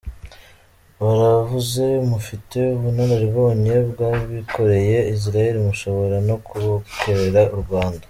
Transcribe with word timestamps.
Baravuze; 1.03 1.85
mufite 2.09 2.59
ubunararibonye, 2.75 3.75
mwabikoreye 3.89 4.97
Israel 5.15 5.55
mushobora 5.65 6.17
no 6.29 6.35
kubokorera 6.45 7.41
u 7.55 7.57
Rwanda.” 7.63 7.97